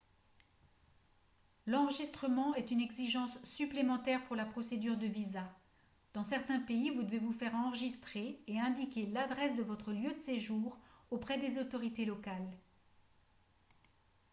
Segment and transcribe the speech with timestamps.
[1.67, 5.47] l'enregistrement est une exigence supplémentaire pour la procédure de visa
[6.15, 10.19] dans certains pays vous devez vous faire enregistrer et indiquer l'adresse de votre lieu de
[10.19, 10.75] séjour
[11.11, 12.49] auprès des autorités locales